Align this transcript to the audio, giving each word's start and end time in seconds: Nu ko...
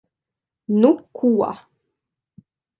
Nu 0.79 0.91
ko... 1.19 1.33